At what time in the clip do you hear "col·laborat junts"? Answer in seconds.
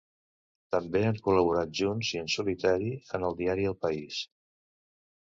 1.27-2.09